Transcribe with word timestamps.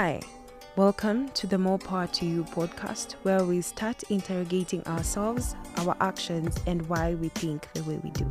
Hi, 0.00 0.20
welcome 0.76 1.28
to 1.30 1.48
the 1.48 1.58
More 1.58 1.76
Power 1.76 2.06
to 2.06 2.24
You 2.24 2.44
podcast, 2.44 3.14
where 3.24 3.42
we 3.42 3.60
start 3.60 4.04
interrogating 4.10 4.86
ourselves, 4.86 5.56
our 5.78 5.96
actions, 6.00 6.56
and 6.68 6.88
why 6.88 7.14
we 7.14 7.30
think 7.30 7.66
the 7.72 7.82
way 7.82 7.98
we 8.04 8.10
do. 8.10 8.24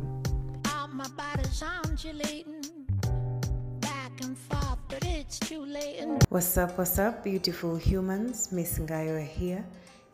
my 0.90 1.06
body's 1.14 1.62
undulating 1.62 2.62
back 3.80 4.12
and 4.22 4.38
forth, 4.38 4.78
but 4.88 5.04
it's 5.04 5.38
too 5.38 5.60
late. 5.60 6.06
What's 6.30 6.56
up, 6.56 6.78
what's 6.78 6.98
up, 6.98 7.22
beautiful 7.22 7.76
humans? 7.76 8.50
Miss 8.50 8.78
Ngaywa 8.78 9.26
here. 9.26 9.62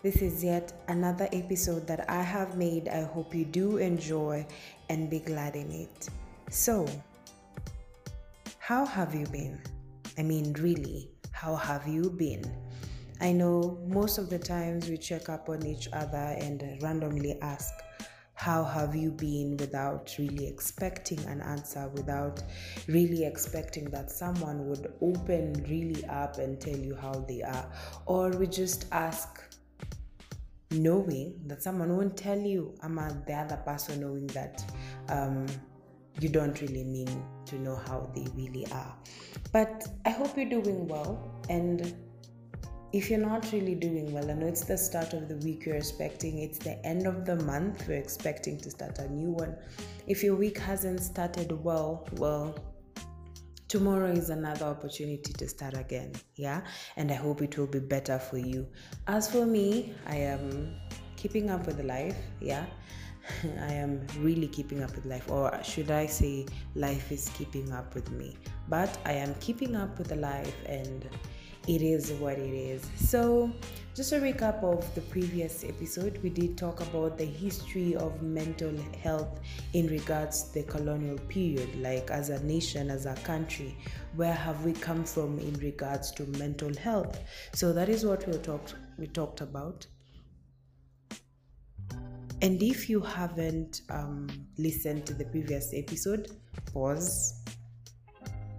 This 0.03 0.17
is 0.23 0.43
yet 0.43 0.73
another 0.89 1.29
episode 1.33 1.87
that 1.87 2.11
I 2.11 2.23
have 2.23 2.57
made. 2.57 2.89
I 2.89 3.03
hope 3.03 3.33
you 3.33 3.45
do 3.45 3.77
enjoy 3.77 4.45
and 4.89 5.09
be 5.09 5.21
glad 5.21 5.55
in 5.55 5.71
it. 5.71 6.09
So, 6.51 6.89
how 8.59 8.85
have 8.85 9.15
you 9.15 9.29
been? 9.29 9.61
I 10.19 10.25
mean, 10.25 10.53
really, 10.55 11.14
how 11.35 11.57
have 11.57 11.87
you 11.89 12.09
been? 12.11 12.45
I 13.21 13.33
know 13.33 13.79
most 13.89 14.19
of 14.19 14.31
the 14.31 14.39
times 14.39 14.89
we 14.89 14.97
check 14.97 15.29
up 15.29 15.49
on 15.49 15.67
each 15.67 15.89
other 15.93 16.37
and 16.41 16.63
randomly 16.81 17.37
ask, 17.43 17.75
How 18.35 18.63
have 18.63 18.95
you 18.95 19.11
been? 19.11 19.57
without 19.57 20.15
really 20.17 20.47
expecting 20.47 21.19
an 21.25 21.41
answer, 21.43 21.89
without 21.89 22.41
really 22.87 23.25
expecting 23.25 23.91
that 23.91 24.13
someone 24.13 24.69
would 24.69 24.95
open 25.01 25.55
really 25.69 26.05
up 26.07 26.39
and 26.39 26.61
tell 26.61 26.77
you 26.77 26.95
how 26.95 27.13
they 27.29 27.43
are. 27.43 27.69
Or 28.07 28.31
we 28.31 28.47
just 28.47 28.87
ask, 28.93 29.43
knowing 30.71 31.41
that 31.47 31.63
someone 31.63 31.97
won't 31.97 32.17
tell 32.17 32.39
you, 32.39 32.75
I'm 32.81 32.95
the 33.27 33.35
other 33.35 33.57
person 33.57 34.01
knowing 34.01 34.29
that. 34.29 34.65
Um, 35.09 35.47
you 36.21 36.29
don't 36.29 36.61
really 36.61 36.85
mean 36.85 37.25
to 37.47 37.57
know 37.57 37.77
how 37.77 38.11
they 38.15 38.27
really 38.35 38.67
are. 38.73 38.95
But 39.53 39.87
I 40.05 40.11
hope 40.11 40.37
you're 40.37 40.49
doing 40.49 40.87
well. 40.87 41.43
And 41.49 41.95
if 42.93 43.11
you're 43.11 43.19
not 43.19 43.51
really 43.53 43.75
doing 43.75 44.13
well, 44.13 44.31
I 44.31 44.35
know 44.35 44.47
it's 44.47 44.65
the 44.65 44.79
start 44.79 45.13
of 45.15 45.29
the 45.29 45.37
week 45.39 45.67
you're 45.67 45.75
expecting, 45.75 46.39
it's 46.39 46.59
the 46.59 46.85
end 46.87 47.07
of 47.07 47.25
the 47.25 47.37
month, 47.37 47.89
we're 47.89 47.99
expecting 47.99 48.59
to 48.61 48.71
start 48.71 48.99
a 48.99 49.09
new 49.09 49.31
one. 49.31 49.57
If 50.07 50.23
your 50.23 50.37
week 50.37 50.59
hasn't 50.59 51.01
started 51.01 51.51
well, 51.65 52.07
well, 52.13 52.57
tomorrow 53.75 54.13
is 54.13 54.31
another 54.31 54.67
opportunity 54.67 55.33
to 55.33 55.49
start 55.49 55.77
again 55.77 56.13
yeah 56.37 56.61
and 56.97 57.11
i 57.11 57.15
hope 57.15 57.43
it 57.43 57.59
will 57.59 57.67
be 57.67 57.81
better 57.81 58.21
for 58.21 58.39
you 58.39 58.65
as 59.09 59.29
for 59.29 59.47
me 59.47 59.93
i 60.07 60.15
am 60.15 60.77
keeping 61.25 61.49
up 61.57 61.67
with 61.67 61.83
life 61.97 62.21
yeah 62.53 62.67
I 63.61 63.73
am 63.73 64.07
really 64.19 64.49
keeping 64.49 64.83
up 64.83 64.95
with 64.95 65.07
life, 65.07 65.31
or 65.31 65.59
should 65.63 65.91
I 65.91 66.07
say, 66.07 66.47
life 66.75 67.11
is 67.11 67.31
keeping 67.31 67.73
up 67.73 67.95
with 67.95 68.11
me. 68.11 68.37
But 68.69 68.99
I 69.05 69.13
am 69.13 69.35
keeping 69.37 69.77
up 69.77 69.99
with 69.99 70.09
the 70.09 70.17
life, 70.17 70.55
and 70.67 71.09
it 71.67 71.81
is 71.81 72.13
what 72.13 72.39
it 72.39 72.53
is. 72.53 72.87
So, 72.97 73.51
just 73.95 74.13
a 74.13 74.17
recap 74.17 74.63
of 74.63 74.95
the 74.95 75.01
previous 75.03 75.65
episode, 75.65 76.19
we 76.23 76.29
did 76.29 76.59
talk 76.59 76.81
about 76.81 77.17
the 77.17 77.25
history 77.25 77.95
of 77.95 78.21
mental 78.21 78.77
health 79.03 79.41
in 79.73 79.87
regards 79.87 80.43
to 80.43 80.61
the 80.61 80.63
colonial 80.65 81.19
period, 81.29 81.75
like 81.81 82.11
as 82.11 82.29
a 82.29 82.45
nation, 82.45 82.91
as 82.91 83.07
a 83.07 83.15
country, 83.23 83.77
where 84.17 84.35
have 84.35 84.65
we 84.65 84.73
come 84.73 85.05
from 85.05 85.39
in 85.39 85.55
regards 85.55 86.11
to 86.13 86.25
mental 86.39 86.75
health. 86.77 87.21
So 87.55 87.73
that 87.73 87.89
is 87.89 88.05
what 88.05 88.27
we 88.27 88.37
talked 88.39 88.75
we 88.99 89.07
talked 89.07 89.41
about. 89.41 89.87
And 92.45 92.63
if 92.63 92.91
you 92.91 93.01
haven't 93.01 93.81
um, 93.89 94.29
listened 94.59 95.07
to 95.07 95.15
the 95.15 95.25
previous 95.25 95.73
episode, 95.73 96.31
pause, 96.75 97.41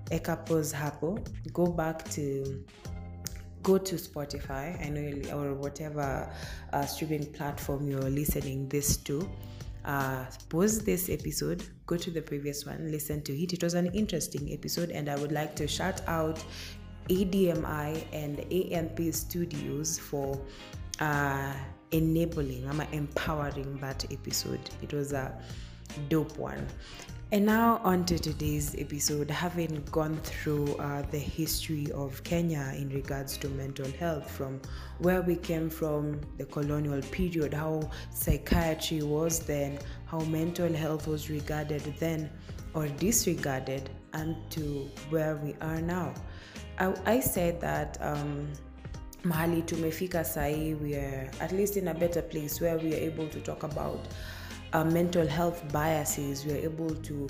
eka 0.10 0.44
pause 0.44 0.74
hapo, 0.74 1.24
go 1.54 1.68
back 1.68 2.04
to 2.10 2.66
go 3.62 3.78
to 3.78 3.94
Spotify, 3.94 4.84
I 4.84 4.90
know 4.90 5.38
or 5.38 5.54
whatever 5.54 6.34
uh, 6.74 6.86
streaming 6.88 7.32
platform 7.32 7.88
you're 7.88 8.10
listening 8.10 8.68
this 8.70 8.98
to. 8.98 9.30
Uh, 9.86 10.26
pause 10.50 10.80
this 10.80 11.08
episode, 11.08 11.64
go 11.86 11.96
to 11.96 12.10
the 12.10 12.24
previous 12.24 12.66
one, 12.66 12.92
listen 12.92 13.22
to 13.22 13.40
it. 13.40 13.54
It 13.54 13.62
was 13.62 13.76
an 13.76 13.94
interesting 13.94 14.52
episode, 14.52 14.90
and 14.90 15.08
I 15.08 15.16
would 15.16 15.32
like 15.32 15.56
to 15.58 15.68
shout 15.68 16.02
out 16.08 16.44
ADMI 17.10 18.04
and 18.12 18.52
AMP 18.52 19.14
Studios 19.14 20.00
for 20.00 20.42
uh, 21.00 21.54
enabling, 21.96 22.68
I'm 22.70 22.82
empowering 22.92 23.78
that 23.80 24.06
episode. 24.12 24.70
It 24.82 24.94
was 24.94 25.14
a 25.14 25.34
dope 26.10 26.38
one. 26.38 26.68
And 27.32 27.46
now 27.46 27.82
on 27.84 28.06
to 28.06 28.20
today's 28.20 28.76
episode, 28.78 29.32
having 29.32 29.84
gone 29.92 30.18
through 30.18 30.76
uh, 30.76 31.02
the 31.10 31.18
history 31.18 31.92
of 31.92 32.24
Kenya 32.24 32.74
in 32.78 32.90
regards 32.90 33.36
to 33.38 33.50
mental 33.50 33.90
health, 33.94 34.30
from 34.30 34.62
where 35.00 35.22
we 35.22 35.36
came 35.36 35.70
from, 35.70 36.22
the 36.38 36.46
colonial 36.46 37.02
period, 37.02 37.54
how 37.54 37.90
psychiatry 38.12 39.02
was 39.02 39.40
then, 39.40 39.80
how 40.06 40.20
mental 40.20 40.72
health 40.72 41.08
was 41.08 41.30
regarded 41.30 41.82
then 42.00 42.30
or 42.74 42.88
disregarded, 42.88 43.90
and 44.14 44.36
to 44.52 44.90
where 45.10 45.38
we 45.38 45.56
are 45.62 45.82
now. 45.82 46.14
I, 46.78 46.94
I 47.06 47.20
said 47.22 47.60
that 47.62 47.98
um, 48.02 48.48
mahali 49.26 49.62
tumefika 49.62 50.24
sahii 50.24 50.74
we 50.74 50.96
are 50.96 51.30
at 51.40 51.52
least 51.52 51.78
in 51.78 51.88
a 51.88 51.94
better 51.94 52.30
place 52.30 52.62
where 52.62 52.78
we 52.78 52.94
are 52.94 53.06
able 53.08 53.28
to 53.28 53.40
talk 53.40 53.64
about 53.64 54.00
uh, 54.74 54.84
mental 54.84 55.28
health 55.28 55.64
biases. 55.72 56.46
We 56.46 56.54
are 56.54 56.66
able 56.66 56.94
to 56.96 57.28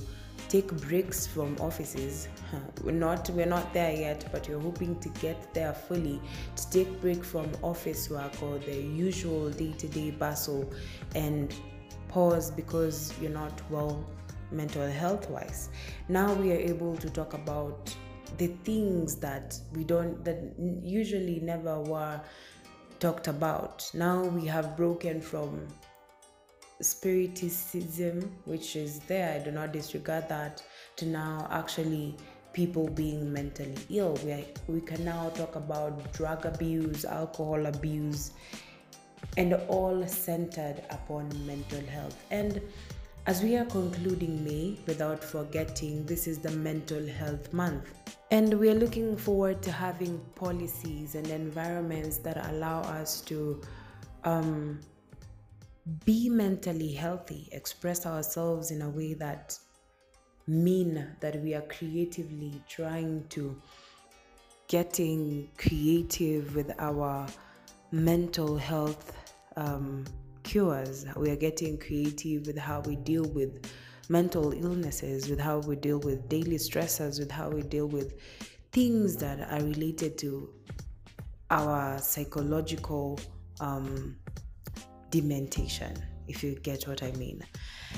take 0.49 0.71
breaks 0.87 1.27
from 1.27 1.55
offices. 1.59 2.27
We're 2.83 2.91
not 2.91 3.29
we're 3.31 3.45
not 3.45 3.73
there 3.73 3.91
yet 3.93 4.25
but 4.31 4.47
we're 4.47 4.59
hoping 4.59 4.99
to 4.99 5.09
get 5.09 5.53
there 5.53 5.73
fully 5.73 6.21
to 6.55 6.69
take 6.69 7.01
break 7.01 7.23
from 7.23 7.49
office 7.63 8.09
work 8.09 8.41
or 8.41 8.59
the 8.59 8.75
usual 8.75 9.49
day-to-day 9.49 10.11
bustle 10.11 10.71
and 11.15 11.53
pause 12.07 12.51
because 12.51 13.13
you're 13.19 13.31
not 13.31 13.61
well 13.69 14.05
mental 14.51 14.87
health 14.87 15.29
wise 15.29 15.69
now 16.07 16.31
we 16.33 16.51
are 16.51 16.61
able 16.73 16.95
to 16.97 17.09
talk 17.09 17.33
about 17.33 17.93
the 18.37 18.47
things 18.63 19.15
that 19.17 19.59
we 19.73 19.83
don't 19.83 20.23
that 20.25 20.39
usually 20.83 21.39
never 21.39 21.79
were 21.81 22.19
talked 22.99 23.27
about. 23.27 23.89
Now 23.93 24.23
we 24.23 24.45
have 24.47 24.75
broken 24.77 25.21
from 25.21 25.67
spiritism 26.81 28.19
which 28.43 28.75
is 28.75 28.99
there 29.07 29.33
i 29.33 29.39
do 29.41 29.49
not 29.49 29.71
disregard 29.71 30.27
that 30.27 30.61
to 30.97 31.05
now 31.05 31.47
actually 31.49 32.13
people 32.55 32.87
being 32.87 33.31
mentally 33.33 33.75
ill. 33.89 34.17
We, 34.23 34.31
are, 34.31 34.43
we 34.67 34.79
can 34.79 35.03
now 35.03 35.29
talk 35.35 35.57
about 35.57 36.13
drug 36.13 36.45
abuse 36.45 37.03
alcohol 37.03 37.65
abuse 37.65 38.31
and 39.35 39.53
all 39.67 40.07
centered 40.07 40.81
upon 40.89 41.29
mental 41.45 41.85
health. 41.85 42.17
And 42.31 42.61
as 43.27 43.41
we 43.41 43.55
are 43.57 43.65
concluding 43.65 44.43
May, 44.43 44.77
without 44.85 45.23
forgetting, 45.23 46.05
this 46.05 46.27
is 46.27 46.37
the 46.37 46.51
Mental 46.51 47.05
Health 47.07 47.51
Month. 47.53 47.91
And 48.29 48.53
we 48.53 48.69
are 48.69 48.75
looking 48.75 49.17
forward 49.17 49.63
to 49.63 49.71
having 49.71 50.19
policies 50.35 51.15
and 51.15 51.25
environments 51.27 52.17
that 52.19 52.37
allow 52.51 52.81
us 52.81 53.21
to 53.21 53.61
um, 54.25 54.79
be 56.05 56.29
mentally 56.29 56.91
healthy, 56.91 57.49
express 57.51 58.05
ourselves 58.05 58.69
in 58.69 58.83
a 58.83 58.89
way 58.89 59.15
that 59.15 59.57
mean 60.47 61.07
that 61.19 61.41
we 61.41 61.55
are 61.55 61.61
creatively 61.63 62.61
trying 62.69 63.23
to 63.29 63.59
getting 64.67 65.49
creative 65.57 66.55
with 66.55 66.71
our 66.77 67.25
mental 67.91 68.55
health 68.55 69.17
um, 69.55 70.05
cures. 70.45 71.05
We 71.17 71.29
are 71.31 71.35
getting 71.35 71.77
creative 71.77 72.47
with 72.47 72.57
how 72.57 72.79
we 72.81 72.95
deal 72.95 73.25
with 73.25 73.69
mental 74.07 74.53
illnesses, 74.53 75.29
with 75.29 75.39
how 75.39 75.57
we 75.59 75.75
deal 75.75 75.99
with 75.99 76.29
daily 76.29 76.57
stressors, 76.57 77.19
with 77.19 77.31
how 77.31 77.49
we 77.49 77.63
deal 77.63 77.87
with 77.87 78.13
things 78.71 79.17
that 79.17 79.51
are 79.51 79.63
related 79.65 80.17
to 80.19 80.53
our 81.49 81.99
psychological 81.99 83.19
um, 83.59 84.15
dementation, 85.09 85.93
if 86.27 86.43
you 86.43 86.55
get 86.55 86.87
what 86.87 87.03
I 87.03 87.11
mean. 87.13 87.41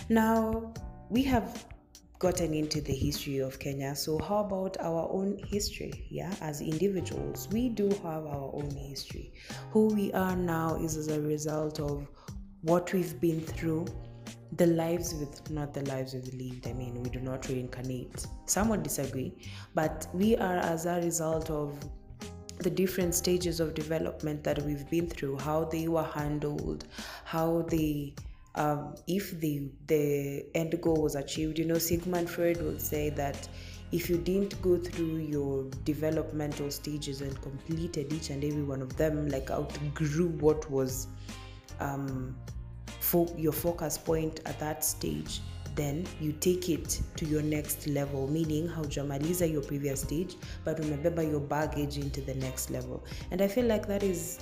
Now, 0.09 0.73
we 1.09 1.23
have 1.23 1.65
gotten 2.19 2.53
into 2.53 2.81
the 2.81 2.93
history 2.93 3.39
of 3.39 3.59
Kenya. 3.59 3.95
So, 3.95 4.17
how 4.19 4.39
about 4.39 4.77
our 4.79 5.07
own 5.11 5.39
history? 5.47 6.07
Yeah, 6.09 6.33
as 6.41 6.61
individuals, 6.61 7.47
we 7.51 7.69
do 7.69 7.89
have 7.89 8.25
our 8.25 8.51
own 8.53 8.71
history. 8.71 9.33
Who 9.71 9.87
we 9.93 10.11
are 10.13 10.35
now 10.35 10.75
is 10.75 10.97
as 10.97 11.09
a 11.09 11.21
result 11.21 11.79
of 11.79 12.07
what 12.67 12.91
we've 12.91 13.19
been 13.21 13.39
through, 13.39 13.85
the 14.57 14.67
lives 14.67 15.13
with 15.13 15.49
not 15.49 15.73
the 15.73 15.83
lives 15.83 16.13
we've 16.13 16.33
lived. 16.33 16.67
I 16.67 16.73
mean, 16.73 17.01
we 17.01 17.09
do 17.09 17.19
not 17.19 17.47
reincarnate. 17.47 18.25
Some 18.45 18.67
would 18.69 18.83
disagree, 18.83 19.33
but 19.73 20.07
we 20.13 20.35
are 20.35 20.57
as 20.57 20.85
a 20.85 20.95
result 20.95 21.49
of 21.49 21.77
the 22.59 22.69
different 22.69 23.15
stages 23.15 23.59
of 23.59 23.73
development 23.73 24.43
that 24.43 24.61
we've 24.63 24.89
been 24.89 25.07
through, 25.07 25.37
how 25.37 25.63
they 25.65 25.87
were 25.87 26.03
handled, 26.03 26.85
how 27.23 27.61
they 27.69 28.13
um, 28.55 28.95
if 29.07 29.39
the 29.39 29.69
the 29.85 30.45
end 30.55 30.81
goal 30.81 31.01
was 31.01 31.15
achieved. 31.15 31.59
You 31.59 31.65
know, 31.65 31.77
Sigmund 31.77 32.29
Freud 32.29 32.61
would 32.61 32.81
say 32.81 33.09
that 33.11 33.47
if 33.93 34.09
you 34.09 34.17
didn't 34.17 34.61
go 34.61 34.77
through 34.77 35.17
your 35.17 35.69
developmental 35.85 36.69
stages 36.71 37.21
and 37.21 37.39
completed 37.41 38.11
each 38.11 38.29
and 38.29 38.43
every 38.43 38.63
one 38.63 38.81
of 38.81 38.97
them, 38.97 39.29
like 39.29 39.51
outgrew 39.51 40.29
what 40.39 40.69
was 40.69 41.07
um, 41.79 42.35
fo- 43.07 43.33
your 43.37 43.53
focus 43.53 43.97
point 43.97 44.41
at 44.45 44.59
that 44.59 44.83
stage, 44.83 45.41
then 45.75 46.05
you 46.19 46.33
take 46.33 46.69
it 46.69 47.01
to 47.15 47.25
your 47.25 47.41
next 47.41 47.87
level, 47.87 48.27
meaning 48.27 48.67
how 48.67 48.83
Jamaliza 48.83 49.51
your 49.51 49.61
previous 49.61 50.01
stage, 50.01 50.35
but 50.65 50.79
remember 50.79 51.23
your 51.23 51.39
baggage 51.39 51.97
into 51.97 52.21
the 52.21 52.33
next 52.35 52.69
level. 52.69 53.05
And 53.31 53.41
I 53.41 53.47
feel 53.47 53.65
like 53.65 53.87
that 53.87 54.03
is 54.03 54.39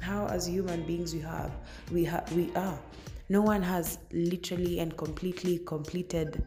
how 0.00 0.26
as 0.26 0.46
human 0.46 0.86
beings 0.86 1.14
we 1.14 1.20
have 1.20 1.50
we 1.90 2.04
have 2.04 2.30
we 2.32 2.54
are. 2.54 2.78
No 3.28 3.42
one 3.42 3.62
has 3.62 3.98
literally 4.12 4.78
and 4.78 4.96
completely 4.96 5.58
completed 5.58 6.44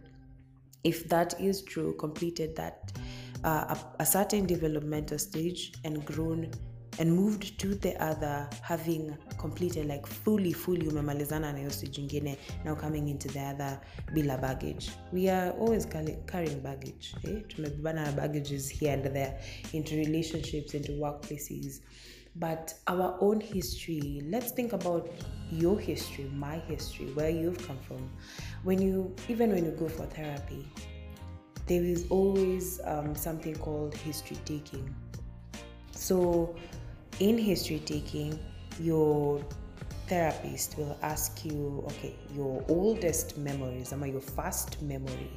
if 0.83 1.09
that 1.09 1.39
is 1.41 1.61
true, 1.61 1.93
completed 1.97 2.55
that 2.55 2.93
uh, 3.43 3.75
a, 3.75 4.03
a 4.03 4.05
certain 4.05 4.45
developmental 4.45 5.19
stage 5.19 5.73
and 5.83 6.05
grown 6.05 6.49
and 6.99 7.15
moved 7.15 7.57
to 7.57 7.75
the 7.75 7.95
other 8.03 8.47
having 8.61 9.17
completed 9.37 9.87
like 9.87 10.05
fully 10.05 10.53
fully 10.53 10.87
umemalizana 10.87 11.51
na 11.53 11.57
hiyo 11.57 11.69
stage 11.71 12.01
ingine 12.01 12.37
now 12.65 12.75
coming 12.75 13.09
into 13.09 13.29
the 13.29 13.39
other 13.39 13.79
bila 14.13 14.37
baggage. 14.37 14.91
We 15.13 15.29
are 15.29 15.51
always 15.51 15.87
carrying 16.25 16.59
baggage 16.61 17.15
eh? 17.23 17.41
tumebebana 17.47 18.05
na 18.05 18.11
baggages 18.11 18.69
here 18.69 18.93
and 18.93 19.03
there 19.03 19.39
into 19.73 19.95
relationships 19.95 20.73
into 20.73 20.91
workplaces. 20.91 21.81
But 22.35 22.73
our 22.87 23.17
own 23.21 23.41
history 23.41 24.21
let's 24.29 24.51
think 24.51 24.73
about 24.73 25.09
your 25.51 25.79
history 25.79 26.29
my 26.35 26.59
history 26.67 27.05
where 27.15 27.29
you've 27.29 27.67
come 27.67 27.79
from. 27.87 28.09
When 28.63 28.81
you 28.81 29.15
even 29.29 29.51
when 29.51 29.65
you 29.65 29.71
go 29.71 29.87
for 29.89 30.05
therapy 30.05 30.65
there 31.69 31.83
is 31.83 32.07
always 32.09 32.81
um, 32.83 33.15
something 33.15 33.55
called 33.55 33.93
history 33.95 34.37
taking. 34.43 34.93
So, 35.91 36.55
in 37.19 37.37
history 37.37 37.81
taking, 37.85 38.39
your 38.79 39.43
therapist 40.07 40.77
will 40.77 40.97
ask 41.01 41.45
you, 41.45 41.83
okay, 41.87 42.15
your 42.33 42.63
oldest 42.67 43.37
memories, 43.37 43.93
or 43.93 44.07
your 44.07 44.21
first 44.21 44.81
memory, 44.81 45.31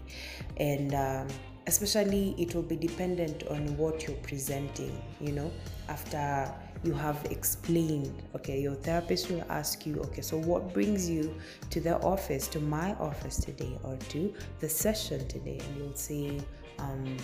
and 0.57 0.95
um, 0.95 1.29
especially 1.67 2.35
it 2.39 2.55
will 2.55 2.63
be 2.63 2.77
dependent 2.77 3.45
on 3.49 3.77
what 3.77 4.07
you're 4.07 4.17
presenting, 4.19 5.01
you 5.21 5.33
know, 5.33 5.51
after 5.89 6.53
you 6.85 6.93
have 6.93 7.25
explained 7.31 8.13
okay 8.35 8.61
your 8.61 8.75
therapist 8.75 9.31
will 9.31 9.45
ask 9.49 9.87
you 9.87 10.01
okay 10.01 10.21
so 10.21 10.37
what 10.37 10.75
brings 10.75 11.09
you 11.09 11.33
to 11.71 11.81
the 11.81 11.97
office 12.01 12.49
to 12.49 12.59
my 12.59 12.93
office 12.95 13.37
today 13.37 13.79
or 13.85 13.97
to 14.09 14.35
the 14.59 14.69
session 14.69 15.27
today? 15.29 15.61
And 15.69 15.77
you'll 15.77 15.95
say 15.95 16.41
um, 16.79 17.17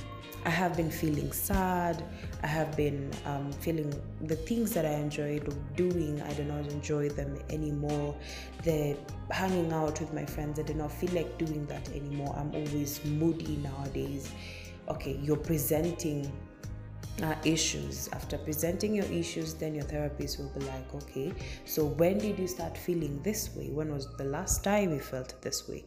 I 0.44 0.50
have 0.50 0.76
been 0.76 0.90
feeling 0.90 1.32
sad. 1.32 2.02
I 2.42 2.46
have 2.46 2.76
been 2.76 3.10
um, 3.26 3.52
feeling 3.52 3.92
the 4.22 4.36
things 4.36 4.72
that 4.72 4.86
I 4.86 4.92
enjoyed 4.92 5.52
doing, 5.76 6.22
I 6.22 6.32
do 6.34 6.44
not 6.44 6.66
enjoy 6.70 7.08
them 7.08 7.36
anymore. 7.50 8.16
The 8.62 8.96
hanging 9.30 9.72
out 9.72 10.00
with 10.00 10.12
my 10.14 10.24
friends, 10.24 10.58
I 10.58 10.62
do 10.62 10.74
not 10.74 10.92
feel 10.92 11.10
like 11.12 11.36
doing 11.38 11.66
that 11.66 11.88
anymore. 11.90 12.34
I'm 12.38 12.54
always 12.54 13.04
moody 13.04 13.56
nowadays. 13.56 14.30
Okay, 14.88 15.18
you're 15.22 15.36
presenting 15.36 16.32
uh, 17.22 17.34
issues. 17.44 18.08
After 18.12 18.38
presenting 18.38 18.94
your 18.94 19.06
issues, 19.06 19.54
then 19.54 19.74
your 19.74 19.84
therapist 19.84 20.38
will 20.38 20.50
be 20.50 20.60
like, 20.66 20.94
okay, 20.94 21.32
so 21.64 21.84
when 21.84 22.18
did 22.18 22.38
you 22.38 22.46
start 22.46 22.76
feeling 22.76 23.20
this 23.22 23.54
way? 23.56 23.70
When 23.70 23.92
was 23.92 24.08
the 24.16 24.24
last 24.24 24.64
time 24.64 24.92
you 24.92 25.00
felt 25.00 25.40
this 25.42 25.68
way? 25.68 25.84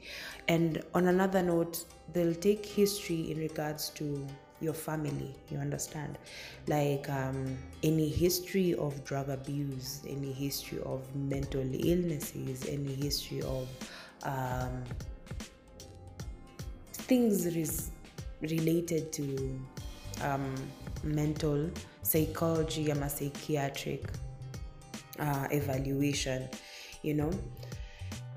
And 0.48 0.84
on 0.94 1.08
another 1.08 1.42
note, 1.42 1.86
they'll 2.14 2.36
take 2.36 2.66
history 2.66 3.32
in 3.32 3.38
regards 3.38 3.90
to 3.92 4.28
your 4.60 4.74
family, 4.74 5.34
you 5.50 5.58
understand? 5.58 6.18
Like 6.68 7.10
um, 7.10 7.58
any 7.84 8.10
history 8.10 8.76
of 8.76 9.04
drug 9.04 9.30
abuse, 9.30 10.02
any 10.08 10.32
history 10.32 10.80
of 10.86 11.04
mental 11.16 11.68
illnesses, 11.74 12.68
any 12.70 12.94
history 12.94 13.42
of 13.42 13.68
um, 14.24 14.84
things 16.92 17.92
related 18.42 19.12
to 19.14 19.60
um, 20.24 20.56
mental 21.04 21.70
psychology 22.04 22.92
ama 22.92 23.10
psychiatric 23.10 24.06
uh, 25.20 25.48
evaluation 25.52 26.48
you 27.02 27.14
know? 27.14 27.32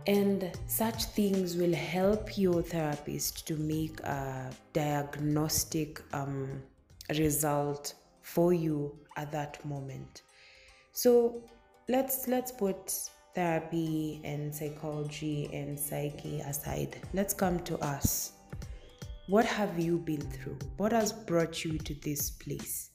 And 0.06 0.52
such 0.66 1.04
things 1.04 1.56
will 1.56 1.74
help 1.74 2.36
your 2.36 2.62
therapist 2.62 3.46
to 3.46 3.56
make 3.56 4.00
a 4.00 4.50
diagnostic 4.72 6.02
um, 6.12 6.62
result 7.18 7.94
for 8.20 8.52
you 8.52 8.98
at 9.16 9.32
that 9.32 9.64
moment. 9.64 10.22
So 10.92 11.42
let's 11.88 12.28
let's 12.28 12.52
put 12.52 12.92
therapy 13.34 14.20
and 14.24 14.54
psychology 14.54 15.48
and 15.52 15.78
psyche 15.80 16.40
aside. 16.40 16.96
Let's 17.14 17.32
come 17.32 17.60
to 17.60 17.78
us 17.78 18.32
what 19.26 19.46
have 19.46 19.78
you 19.78 19.96
been 19.98 20.20
through? 20.20 20.58
What 20.76 20.92
has 20.92 21.10
brought 21.10 21.64
you 21.64 21.78
to 21.78 21.94
this 21.94 22.30
place? 22.30 22.90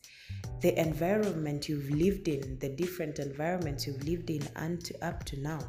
The 0.61 0.79
environment 0.79 1.67
you've 1.67 1.89
lived 1.89 2.27
in, 2.27 2.59
the 2.59 2.69
different 2.69 3.17
environments 3.17 3.87
you've 3.87 4.03
lived 4.03 4.29
in 4.29 4.47
and 4.55 4.79
to, 4.85 5.05
up 5.05 5.23
to 5.25 5.39
now, 5.39 5.59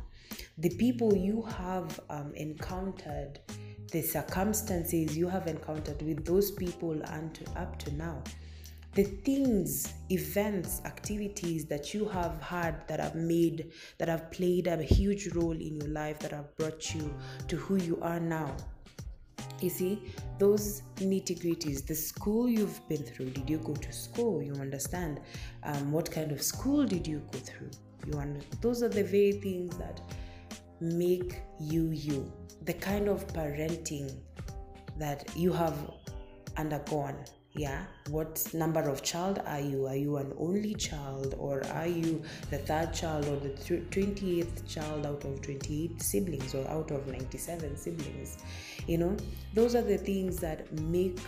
the 0.59 0.69
people 0.77 1.17
you 1.17 1.43
have 1.43 1.99
um, 2.11 2.35
encountered, 2.35 3.41
the 3.91 4.03
circumstances 4.03 5.17
you 5.17 5.29
have 5.29 5.47
encountered 5.47 6.03
with 6.03 6.27
those 6.27 6.51
people 6.51 7.01
and 7.05 7.35
to, 7.35 7.51
up 7.59 7.79
to 7.79 7.95
now, 7.95 8.23
the 8.95 9.05
things, 9.05 9.95
events, 10.11 10.83
activities 10.85 11.65
that 11.67 11.95
you 11.95 12.07
have 12.07 12.39
had 12.43 12.87
that 12.87 13.01
have 13.01 13.15
made, 13.15 13.71
that 13.97 14.09
have 14.09 14.31
played 14.31 14.67
a 14.67 14.83
huge 14.83 15.29
role 15.29 15.53
in 15.53 15.77
your 15.77 15.89
life, 15.89 16.19
that 16.19 16.33
have 16.33 16.55
brought 16.59 16.95
you 16.95 17.15
to 17.49 17.57
who 17.57 17.77
you 17.77 17.99
are 18.03 18.21
now 18.21 18.55
you 19.63 19.71
see 19.71 20.13
those 20.39 20.83
nitty 20.97 21.39
gritties 21.43 21.87
the 21.87 21.95
school 21.95 22.49
you've 22.49 22.87
been 22.89 23.03
through 23.03 23.31
did 23.31 23.49
you 23.49 23.59
go 23.59 23.75
to 23.75 23.93
school? 23.93 24.43
You 24.43 24.55
understand 24.55 25.21
um, 25.63 25.93
what 25.93 26.11
kind 26.11 26.33
of 26.33 26.43
school 26.43 26.87
did 26.87 27.07
you 27.07 27.23
go 27.33 27.39
through? 27.39 27.71
You 28.07 28.19
under- 28.19 28.41
those 28.61 28.83
are 28.83 28.89
the 28.89 29.05
very 29.05 29.33
things 29.33 29.77
that 29.79 30.01
make 30.81 31.43
you 31.59 31.91
you. 31.91 32.33
The 32.65 32.75
kind 32.75 33.09
of 33.09 33.27
parenting 33.29 34.15
that 34.99 35.29
you 35.37 35.53
have 35.53 35.77
undergone 36.57 37.25
yeah. 37.55 37.85
What 38.11 38.47
number 38.55 38.81
of 38.81 39.03
child 39.03 39.43
are 39.45 39.61
you? 39.61 39.87
Are 39.87 39.97
you 39.97 40.19
an 40.19 40.33
only 40.39 40.75
child 40.75 41.35
or 41.37 41.67
are 41.73 41.87
you 41.87 42.23
the 42.51 42.59
third 42.59 42.95
child 42.95 43.27
or 43.27 43.37
the 43.37 43.49
28th 43.51 44.69
child 44.69 45.05
out 45.05 45.25
of 45.25 45.43
28 45.43 46.01
siblings 46.01 46.55
or 46.55 46.69
out 46.69 46.91
of 46.93 47.07
97 47.09 47.77
siblings? 47.77 48.39
You 48.87 48.99
know 48.99 49.17
those 49.55 49.75
are 49.75 49.83
the 49.83 49.99
things 49.99 50.37
that 50.39 50.73
make 50.81 51.19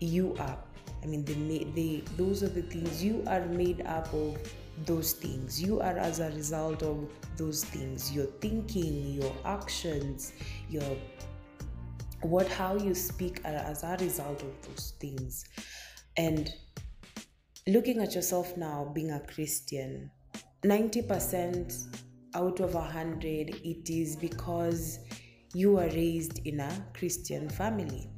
you 0.00 0.34
up. 0.40 0.66
I 1.04 1.06
mean 1.06 1.24
they 1.24 1.64
they 1.76 2.02
those 2.16 2.42
are 2.42 2.48
the 2.48 2.62
things 2.62 3.02
you 3.02 3.22
are 3.28 3.46
made 3.46 3.82
up 3.86 4.12
of 4.12 4.38
those 4.86 5.12
things. 5.12 5.62
You 5.62 5.80
are 5.80 5.96
as 5.96 6.18
a 6.18 6.30
result 6.30 6.82
of 6.82 7.08
those 7.36 7.64
things. 7.64 8.10
Your 8.12 8.26
thinking 8.26 9.14
your 9.14 9.32
actions 9.44 10.32
your 10.68 10.96
what 12.22 12.48
how 12.48 12.76
you 12.76 12.94
speak 12.94 13.40
uh, 13.44 13.48
as 13.48 13.82
a 13.82 13.96
result 14.00 14.42
of 14.42 14.68
those 14.68 14.94
things. 15.00 15.44
And 16.16 16.52
looking 17.66 18.00
at 18.00 18.14
yourself 18.14 18.56
now 18.56 18.90
being 18.92 19.12
a 19.12 19.20
christian 19.20 20.10
90% 20.64 21.96
out 22.34 22.58
of 22.58 22.74
100 22.74 23.50
it 23.64 23.88
is 23.88 24.16
because 24.16 24.98
you 25.54 25.72
were 25.72 25.88
raised 25.88 26.44
in 26.44 26.58
a 26.60 26.86
christian 26.94 27.48
family. 27.48 28.08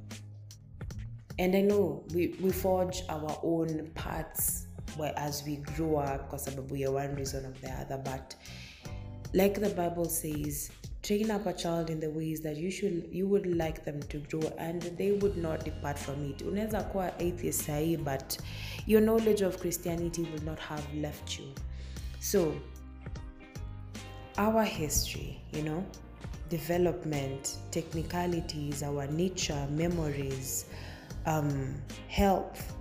And 1.39 1.55
i 1.57 1.61
know 1.61 2.05
we, 2.15 2.35
we 2.41 2.53
forge 2.53 3.03
our 3.09 3.39
own 3.43 3.91
paths 3.95 4.67
where 4.97 5.13
as 5.17 5.43
we 5.45 5.57
grow 5.57 5.97
up 5.97 6.31
because 6.31 6.45
sababu 6.45 6.77
ya 6.77 6.91
one 6.91 7.15
reason 7.17 7.45
or 7.45 7.53
the 7.61 7.71
other 7.71 7.99
but 7.99 8.37
like 9.33 9.61
the 9.61 9.71
bible 9.71 10.09
says 10.09 10.71
train 11.05 11.31
up 11.31 11.45
a 11.45 11.53
child 11.53 11.91
in 11.91 12.01
the 12.01 12.09
ways 12.09 12.41
that 12.41 12.57
you 12.57 12.71
should 12.71 13.07
you 13.13 13.29
would 13.29 13.47
like 13.47 13.85
them 13.85 14.03
to 14.05 14.19
grow 14.21 14.51
and 14.57 14.81
they 14.97 15.13
would 15.13 15.37
not 15.37 15.63
depart 15.63 15.99
from 15.99 16.25
it. 16.25 16.43
Unaweza 16.43 16.83
kuwa 16.83 17.19
atheist 17.19 17.63
sahii 17.63 17.97
but 17.97 18.39
your 18.87 19.03
knowledge 19.03 19.45
of 19.45 19.59
christianity 19.59 20.23
will 20.23 20.45
not 20.45 20.59
have 20.61 20.83
left 20.95 21.39
you. 21.39 21.45
So 22.21 22.55
our 24.39 24.65
history 24.65 25.41
you 25.53 25.63
know 25.63 25.85
development 26.49 27.59
technicalities 27.71 28.83
our 28.83 29.07
nature 29.07 29.67
memories 29.71 30.67
um, 31.27 31.75
health 32.09 32.75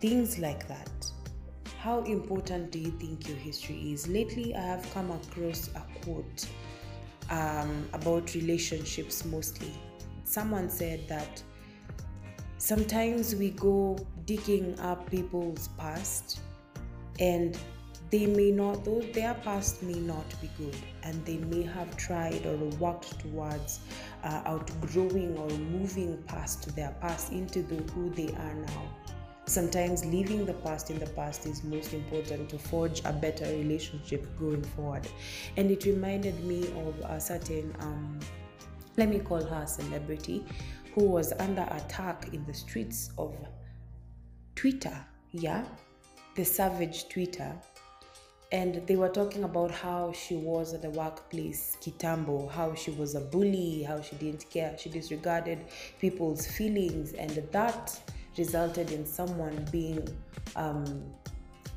things 0.00 0.38
like 0.38 0.66
that. 0.68 1.12
How 1.78 2.04
important 2.04 2.72
do 2.72 2.78
you 2.78 2.90
think 2.90 3.28
your 3.28 3.38
history 3.38 3.92
is? 3.92 4.08
Lately 4.08 4.54
i 4.54 4.60
have 4.60 4.94
come 4.94 5.10
across 5.12 5.70
a 5.76 5.82
quote 6.04 6.48
um, 7.32 7.88
about 7.94 8.34
relationships 8.34 9.24
mostly. 9.24 9.72
Someone 10.24 10.68
said 10.68 11.08
that 11.08 11.42
sometimes 12.58 13.34
we 13.34 13.50
go 13.50 13.98
digging 14.26 14.78
up 14.78 15.10
people's 15.10 15.68
past 15.78 16.40
and 17.18 17.58
they 18.10 18.26
may 18.26 18.50
not 18.50 18.84
those 18.84 19.06
their 19.12 19.32
past 19.34 19.82
may 19.82 19.98
not 19.98 20.24
be 20.42 20.50
good 20.58 20.76
and 21.02 21.24
they 21.24 21.38
may 21.38 21.62
have 21.62 21.96
tried 21.96 22.44
or 22.44 22.56
worked 22.78 23.18
towards 23.20 23.80
uh, 24.22 24.42
outgrowing 24.44 25.36
or 25.38 25.48
moving 25.58 26.22
past 26.24 26.74
their 26.76 26.94
past 27.00 27.32
into 27.32 27.62
the 27.62 27.76
who 27.92 28.10
they 28.10 28.28
are 28.34 28.54
now 28.54 28.82
sometimes 29.46 30.04
leaving 30.04 30.46
the 30.46 30.54
past 30.54 30.90
in 30.90 30.98
the 30.98 31.06
past 31.06 31.46
is 31.46 31.64
most 31.64 31.92
important 31.94 32.48
to 32.48 32.58
forge 32.58 33.02
a 33.04 33.12
better 33.12 33.44
relationship 33.46 34.26
going 34.38 34.62
forward. 34.62 35.06
And 35.56 35.70
it 35.70 35.84
reminded 35.84 36.42
me 36.44 36.68
of 36.86 36.98
a 37.10 37.20
certain 37.20 37.74
um, 37.80 38.20
let 38.96 39.08
me 39.08 39.18
call 39.18 39.42
her 39.42 39.62
a 39.62 39.66
celebrity 39.66 40.44
who 40.94 41.04
was 41.04 41.32
under 41.38 41.66
attack 41.70 42.28
in 42.34 42.44
the 42.44 42.52
streets 42.52 43.10
of 43.16 43.34
twitter 44.54 44.94
yeah? 45.32 45.64
The 46.34 46.44
savage 46.44 47.08
twitter. 47.08 47.54
And 48.52 48.86
they 48.86 48.96
were 48.96 49.08
talking 49.08 49.44
about 49.44 49.70
how 49.70 50.12
she 50.12 50.36
was 50.36 50.74
at 50.74 50.82
the 50.82 50.90
workplace 50.90 51.78
kitambo 51.80 52.50
how 52.50 52.74
she 52.74 52.90
was 52.90 53.14
a 53.14 53.20
bully 53.20 53.82
how 53.82 54.02
she 54.02 54.14
didn't 54.16 54.44
care 54.50 54.76
she 54.78 54.90
disregarded 54.90 55.64
people's 55.98 56.46
feelings. 56.46 57.14
And 57.14 57.30
that 57.52 58.11
resulted 58.38 58.90
in 58.90 59.06
someone 59.06 59.66
being 59.70 60.06
um, 60.56 61.04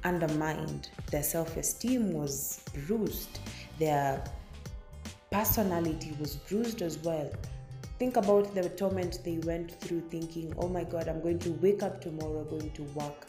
undermined. 0.04 0.90
Their 1.12 1.24
self-esteem 1.24 2.14
was 2.14 2.64
bruised. 2.86 3.40
Their 3.80 4.24
personality 5.32 6.16
was 6.20 6.36
bruised 6.36 6.82
as 6.82 6.98
well. 7.00 7.32
Think 8.00 8.18
about 8.18 8.54
the 8.54 8.70
torment 8.70 9.20
they 9.24 9.38
went 9.40 9.80
through 9.80 10.02
thinking 10.10 10.54
oh 10.58 10.68
my 10.68 10.84
god 10.84 11.08
i'm 11.08 11.22
going 11.22 11.40
to 11.40 11.52
wake 11.54 11.82
up 11.82 12.02
tomorrow 12.02 12.44
going 12.44 12.72
to 12.72 12.84
work 12.94 13.26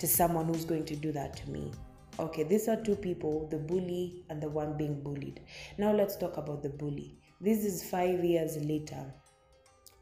to 0.00 0.06
someone 0.06 0.46
who's 0.46 0.64
going 0.64 0.86
to 0.86 0.96
do 0.96 1.12
that 1.12 1.36
to 1.36 1.50
me. 1.50 1.70
Okay, 2.18 2.42
these 2.42 2.68
are 2.68 2.76
two 2.76 2.96
people 2.96 3.46
the 3.48 3.58
bully 3.58 4.24
and 4.30 4.42
the 4.42 4.48
one 4.48 4.76
being 4.76 5.00
bullied. 5.00 5.40
Now 5.78 5.92
let's 5.92 6.16
talk 6.16 6.36
about 6.38 6.62
the 6.62 6.70
bully. 6.70 7.18
This 7.40 7.64
is 7.64 7.88
five 7.88 8.24
years 8.24 8.56
later, 8.56 9.04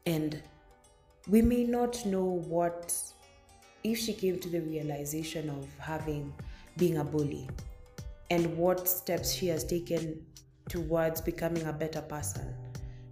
and 0.05 0.41
we 1.29 1.43
may 1.43 1.63
not 1.63 2.03
know 2.07 2.25
what 2.47 2.95
if 3.83 3.99
she 3.99 4.13
came 4.13 4.39
to 4.39 4.49
the 4.49 4.59
realization 4.61 5.47
of 5.49 5.67
having 5.77 6.33
being 6.77 6.97
a 6.97 7.03
bully 7.03 7.47
and 8.31 8.57
what 8.57 8.87
steps 8.87 9.31
she 9.31 9.47
has 9.47 9.63
taken 9.63 10.25
towards 10.69 11.21
becoming 11.21 11.63
a 11.67 11.73
better 11.73 12.01
person 12.01 12.55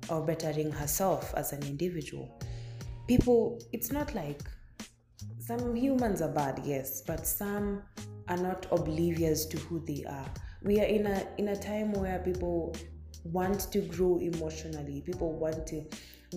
or 0.10 0.26
bettering 0.26 0.72
herself 0.72 1.34
as 1.36 1.54
an 1.54 1.62
individual. 1.64 2.40
People, 3.08 3.62
it's 3.72 3.92
not 3.92 4.14
like 4.16 4.42
some 5.40 5.76
humans 5.76 6.22
are 6.22 6.32
bad, 6.32 6.60
yes, 6.66 7.02
but 7.06 7.26
some 7.26 7.84
are 8.28 8.38
not 8.38 8.66
oblivious 8.72 9.46
to 9.46 9.58
who 9.58 9.80
they 9.86 10.04
are. 10.10 10.26
We 10.64 10.82
are 10.82 10.86
in 10.86 11.06
a 11.06 11.28
in 11.38 11.50
a 11.50 11.56
time 11.56 11.94
where 11.94 12.20
people 12.20 12.76
want 13.24 13.72
to 13.72 13.80
grow 13.82 14.18
emotionally. 14.18 15.02
People 15.06 15.34
want 15.34 15.68
to 15.68 15.86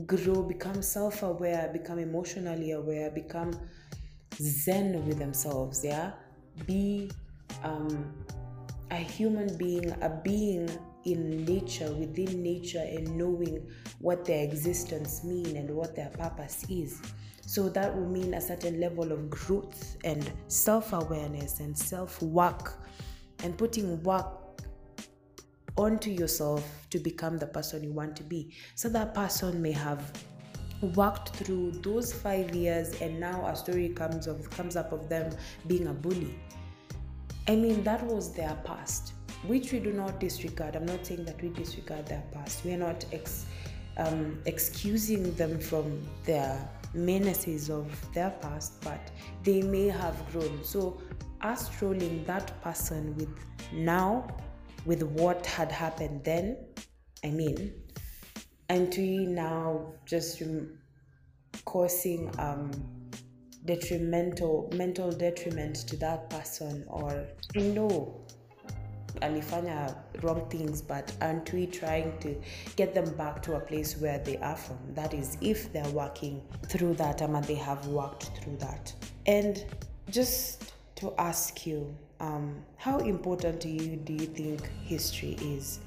grow, 0.07 0.43
become 0.43 0.83
self-aware, 0.83 1.71
become 1.73 1.99
emotionally 1.99 2.73
aware, 2.73 3.11
become 3.11 3.53
zen 4.35 5.05
with 5.07 5.19
themselves. 5.19 5.85
Yeah, 5.85 6.13
be 6.67 7.11
um, 7.63 8.13
a 8.91 8.97
human 8.97 9.57
being, 9.57 9.91
a 10.03 10.21
being 10.23 10.69
in 11.05 11.45
nature, 11.45 11.93
within 11.93 12.43
nature, 12.43 12.85
and 12.87 13.17
knowing 13.17 13.67
what 14.01 14.25
their 14.25 14.45
existence 14.45 15.25
mean 15.25 15.57
and 15.57 15.71
what 15.71 15.97
their 15.97 16.11
purpose 16.11 16.65
is. 16.69 17.01
So 17.47 17.69
that 17.71 17.97
will 17.97 18.09
mean 18.09 18.35
a 18.35 18.41
certain 18.41 18.81
level 18.81 19.11
of 19.11 19.29
growth 19.29 19.97
and 20.05 20.31
self 20.47 20.93
awareness 20.93 21.61
and 21.61 21.77
self 21.77 22.23
work 22.23 22.79
and 23.43 23.57
putting 23.57 24.03
work 24.03 24.40
onto 25.77 26.11
yourself 26.11 26.87
to 26.91 26.99
become 26.99 27.39
the 27.39 27.47
person 27.47 27.83
you 27.83 27.93
want 27.93 28.17
to 28.17 28.23
be. 28.23 28.53
So 28.75 28.89
that 28.91 29.15
person 29.15 29.61
may 29.63 29.73
have 29.73 30.13
worked 30.95 31.31
through 31.31 31.73
those 31.83 32.13
five 32.13 32.55
years 32.55 33.01
and 33.03 33.21
now 33.21 33.47
a 33.47 33.55
story 33.55 33.91
comes 33.91 34.27
of 34.27 34.49
comes 34.51 34.77
up 34.77 34.93
of 34.93 35.09
them 35.09 35.33
being 35.67 35.89
a 35.89 35.93
bully. 35.93 36.39
I 37.49 37.57
mean 37.57 37.83
that 37.85 38.05
was 38.05 38.33
their 38.33 38.57
past, 38.65 39.13
which 39.47 39.73
we 39.73 39.81
do 39.81 39.93
not 39.93 40.21
disregard. 40.21 40.77
I'm 40.77 40.87
not 40.87 41.05
saying 41.05 41.25
that 41.25 41.43
we 41.43 41.49
disregard 41.49 42.07
their 42.07 42.23
past. 42.33 42.65
We 42.65 42.73
are 42.73 42.79
not 42.79 43.05
ex, 43.13 43.47
um, 43.97 44.41
excusing 44.47 45.35
them 45.35 45.59
from 45.59 46.07
their 46.25 46.69
menaces 46.95 47.71
of 47.71 47.87
their 48.13 48.31
past, 48.43 48.81
but 48.83 49.11
they 49.43 49.63
may 49.63 49.87
have 49.89 50.17
grown. 50.33 50.65
So, 50.65 51.01
us 51.43 51.69
trolling 51.79 52.25
that 52.25 52.61
person 52.63 53.17
with 53.17 53.29
now, 53.73 54.27
with 54.87 55.03
what 55.03 55.47
had 55.47 55.71
happened 55.71 56.25
then, 56.25 56.57
I 57.25 57.31
mean, 57.31 57.73
and 58.69 58.95
we 58.97 59.27
now 59.27 59.93
just 60.07 60.43
causing 61.65 62.31
um, 62.39 62.71
detrimental 63.65 64.71
mental 64.75 65.11
detriment 65.13 65.77
to 65.89 65.97
that 65.97 66.31
person, 66.31 66.85
or 66.89 67.27
know 67.55 68.25
alifanya 69.23 69.95
wrong 70.23 70.49
things 70.49 70.81
but 70.81 71.13
aren't 71.21 71.53
we 71.53 71.67
trying 71.67 72.17
to 72.21 72.35
get 72.77 72.95
them 72.95 73.13
back 73.17 73.43
to 73.43 73.55
a 73.55 73.61
place 73.61 73.99
where 73.99 74.19
they 74.19 74.37
are 74.39 74.57
from? 74.57 74.79
That 74.95 75.15
is 75.15 75.37
if 75.41 75.73
they're 75.73 75.91
working 75.91 76.43
through 76.69 76.95
that 76.95 77.21
and 77.21 77.45
they 77.45 77.55
have 77.55 77.87
worked 77.89 78.31
through 78.41 78.57
that. 78.59 78.93
And 79.27 79.65
just 80.11 80.73
to 80.97 81.13
ask 81.19 81.67
you 81.67 81.95
um, 82.21 82.57
how 82.77 82.99
important 82.99 83.61
to 83.63 83.69
you 83.69 83.97
do 83.97 84.13
you 84.13 84.27
think 84.27 84.71
history 84.85 85.37
is 85.41 85.81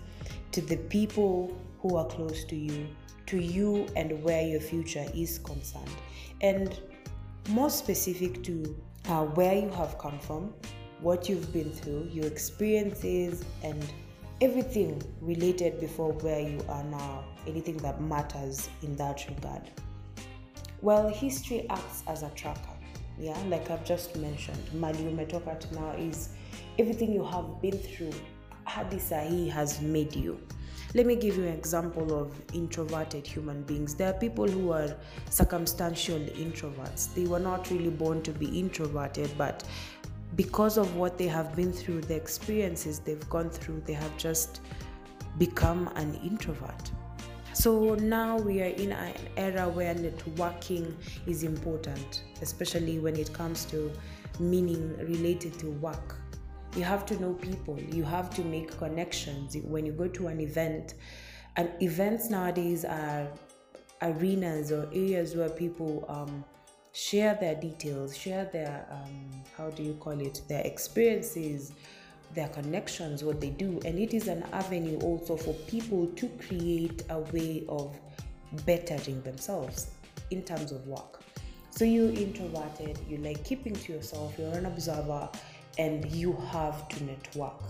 to 0.51 0.61
the 0.61 0.77
people 0.77 1.55
who 1.79 1.95
are 1.95 2.05
close 2.05 2.43
to 2.45 2.55
you 2.55 2.87
to 3.25 3.37
you 3.37 3.87
and 3.95 4.21
where 4.23 4.45
your 4.45 4.59
future 4.59 5.05
is 5.15 5.39
concerned 5.39 5.89
and 6.41 6.79
more 7.49 7.69
specific 7.69 8.43
to 8.43 8.75
uh, 9.09 9.23
where 9.23 9.55
you 9.55 9.69
have 9.69 9.97
come 9.97 10.19
from 10.19 10.53
what 11.03 11.27
you've 11.27 11.51
been 11.51 11.71
through, 11.71 12.09
your 12.11 12.25
experiences, 12.25 13.43
and 13.61 13.85
everything 14.41 15.01
related 15.21 15.79
before 15.79 16.13
where 16.13 16.39
you 16.39 16.59
are 16.69 16.83
now, 16.85 17.25
anything 17.45 17.77
that 17.77 18.01
matters 18.01 18.69
in 18.81 18.95
that 18.95 19.27
regard. 19.27 19.69
Well, 20.81 21.09
history 21.09 21.65
acts 21.69 22.03
as 22.07 22.23
a 22.23 22.29
tracker. 22.29 22.72
Yeah, 23.19 23.37
like 23.47 23.69
I've 23.69 23.85
just 23.85 24.15
mentioned, 24.15 24.59
Mali 24.73 25.03
umetoka 25.03 25.71
now 25.71 25.91
is 25.91 26.29
everything 26.79 27.13
you 27.13 27.23
have 27.23 27.61
been 27.61 27.77
through. 27.77 28.13
Hadi 28.65 29.49
has 29.49 29.81
made 29.81 30.15
you. 30.15 30.39
Let 30.95 31.05
me 31.05 31.15
give 31.15 31.37
you 31.37 31.43
an 31.43 31.53
example 31.53 32.19
of 32.19 32.33
introverted 32.53 33.25
human 33.25 33.63
beings. 33.63 33.95
There 33.95 34.09
are 34.09 34.19
people 34.19 34.47
who 34.47 34.71
are 34.71 34.95
circumstantial 35.29 36.19
introverts. 36.19 37.13
They 37.13 37.25
were 37.25 37.39
not 37.39 37.69
really 37.71 37.89
born 37.89 38.21
to 38.23 38.31
be 38.31 38.47
introverted, 38.59 39.31
but 39.37 39.63
because 40.35 40.77
of 40.77 40.95
what 40.95 41.17
they 41.17 41.27
have 41.27 41.55
been 41.55 41.71
through, 41.71 42.01
the 42.01 42.15
experiences 42.15 42.99
they've 42.99 43.29
gone 43.29 43.49
through, 43.49 43.81
they 43.85 43.93
have 43.93 44.15
just 44.17 44.61
become 45.37 45.87
an 45.95 46.15
introvert. 46.23 46.91
So 47.53 47.93
now 47.95 48.37
we 48.37 48.61
are 48.61 48.65
in 48.65 48.91
an 48.91 49.13
era 49.37 49.69
where 49.69 49.93
networking 49.93 50.93
is 51.27 51.43
important, 51.43 52.23
especially 52.41 52.97
when 52.97 53.15
it 53.15 53.31
comes 53.31 53.65
to 53.65 53.91
meaning 54.39 54.97
related 54.97 55.59
to 55.59 55.69
work. 55.69 56.15
You 56.75 56.83
have 56.83 57.05
to 57.05 57.21
know 57.21 57.33
people, 57.33 57.79
you 57.79 58.03
have 58.03 58.31
to 58.31 58.43
make 58.43 58.75
connections. 58.79 59.55
When 59.55 59.85
you 59.85 59.91
go 59.91 60.07
to 60.07 60.27
an 60.27 60.41
event, 60.41 60.95
and 61.55 61.69
events 61.79 62.31
nowadays 62.31 62.83
are 62.85 63.27
arenas 64.01 64.71
or 64.71 64.87
areas 64.87 65.35
where 65.35 65.49
people 65.49 66.05
um, 66.09 66.43
share 66.91 67.35
their 67.39 67.53
details, 67.53 68.17
share 68.17 68.45
their, 68.51 68.87
um, 68.89 69.29
how 69.55 69.69
do 69.69 69.83
you 69.83 69.93
call 69.93 70.19
it, 70.19 70.41
their 70.47 70.61
experiences, 70.61 71.71
their 72.33 72.47
connections, 72.49 73.23
what 73.23 73.39
they 73.39 73.49
do. 73.49 73.79
And 73.85 73.99
it 73.99 74.13
is 74.13 74.27
an 74.27 74.43
avenue 74.53 74.99
also 74.99 75.35
for 75.35 75.53
people 75.67 76.07
to 76.07 76.27
create 76.47 77.03
a 77.09 77.19
way 77.19 77.63
of 77.69 77.95
bettering 78.65 79.21
themselves 79.21 79.91
in 80.31 80.43
terms 80.43 80.71
of 80.71 80.87
work. 80.87 81.21
So 81.71 81.85
you're 81.85 82.11
introverted, 82.11 82.99
you 83.09 83.17
like 83.17 83.43
keeping 83.43 83.73
to 83.73 83.93
yourself, 83.93 84.35
you're 84.37 84.53
an 84.53 84.65
observer, 84.65 85.29
and 85.77 86.09
you 86.11 86.33
have 86.51 86.87
to 86.89 87.03
network. 87.03 87.61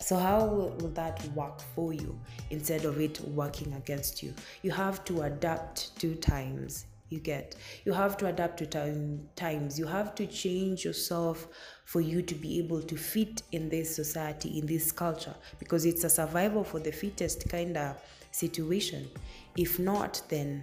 So, 0.00 0.16
how 0.16 0.44
will 0.46 0.88
that 0.94 1.24
work 1.28 1.60
for 1.76 1.92
you 1.92 2.18
instead 2.50 2.84
of 2.84 3.00
it 3.00 3.20
working 3.20 3.72
against 3.74 4.20
you? 4.20 4.34
You 4.62 4.72
have 4.72 5.04
to 5.04 5.22
adapt 5.22 5.96
to 6.00 6.16
times 6.16 6.86
you 7.12 7.20
get 7.20 7.54
you 7.84 7.92
have 7.92 8.16
to 8.16 8.26
adapt 8.26 8.58
to 8.58 8.66
time, 8.66 9.28
times 9.36 9.78
you 9.78 9.86
have 9.86 10.14
to 10.14 10.26
change 10.26 10.84
yourself 10.84 11.48
for 11.84 12.00
you 12.00 12.22
to 12.22 12.34
be 12.34 12.58
able 12.58 12.82
to 12.82 12.96
fit 12.96 13.42
in 13.52 13.68
this 13.68 13.94
society 13.94 14.58
in 14.58 14.66
this 14.66 14.90
culture 14.90 15.34
because 15.58 15.84
it's 15.84 16.04
a 16.04 16.10
survival 16.10 16.64
for 16.64 16.80
the 16.80 16.90
fittest 16.90 17.48
kind 17.48 17.76
of 17.76 17.96
situation 18.30 19.08
if 19.56 19.78
not 19.78 20.20
then 20.28 20.62